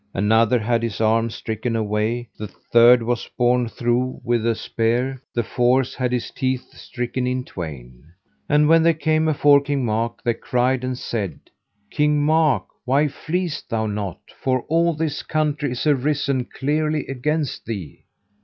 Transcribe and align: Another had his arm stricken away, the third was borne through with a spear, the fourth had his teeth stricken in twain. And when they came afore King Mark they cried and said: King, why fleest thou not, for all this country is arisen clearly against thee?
Another 0.15 0.57
had 0.57 0.81
his 0.81 0.99
arm 0.99 1.29
stricken 1.29 1.75
away, 1.75 2.27
the 2.35 2.47
third 2.47 3.03
was 3.03 3.29
borne 3.37 3.67
through 3.67 4.19
with 4.23 4.43
a 4.47 4.55
spear, 4.55 5.21
the 5.35 5.43
fourth 5.43 5.93
had 5.93 6.11
his 6.11 6.31
teeth 6.31 6.71
stricken 6.73 7.27
in 7.27 7.43
twain. 7.43 8.05
And 8.49 8.67
when 8.67 8.81
they 8.81 8.95
came 8.95 9.27
afore 9.27 9.61
King 9.61 9.85
Mark 9.85 10.23
they 10.23 10.33
cried 10.33 10.83
and 10.83 10.97
said: 10.97 11.39
King, 11.91 12.25
why 12.25 13.09
fleest 13.09 13.69
thou 13.69 13.85
not, 13.85 14.19
for 14.41 14.63
all 14.63 14.95
this 14.95 15.21
country 15.21 15.73
is 15.73 15.85
arisen 15.85 16.45
clearly 16.45 17.05
against 17.05 17.67
thee? 17.67 18.05